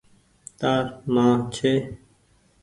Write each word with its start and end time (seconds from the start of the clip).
تآر 0.59 0.85
مان 1.13 1.31
ڇي۔ 1.53 1.73